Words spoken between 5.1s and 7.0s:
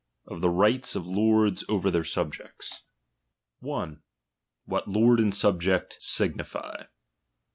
and servant signify.